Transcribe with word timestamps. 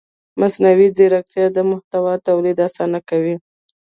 مصنوعي 0.39 0.87
ځیرکتیا 0.97 1.45
د 1.53 1.57
محتوا 1.71 2.13
تولید 2.27 2.57
اسانه 2.67 2.99
کوي. 3.09 3.35